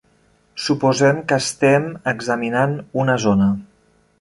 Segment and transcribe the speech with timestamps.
[0.67, 3.53] Suposem que estem examinant una zona.